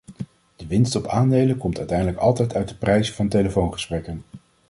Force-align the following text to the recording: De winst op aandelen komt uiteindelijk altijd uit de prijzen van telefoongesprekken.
De 0.55 0.67
winst 0.67 0.95
op 0.95 1.07
aandelen 1.07 1.57
komt 1.57 1.77
uiteindelijk 1.77 2.17
altijd 2.17 2.55
uit 2.55 2.69
de 2.69 2.75
prijzen 2.75 3.13
van 3.15 3.27
telefoongesprekken. 3.27 4.23